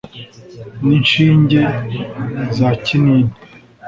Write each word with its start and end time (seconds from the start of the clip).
N'inshinge 0.87 1.59
za 2.57 2.69
kinini. 2.85 3.31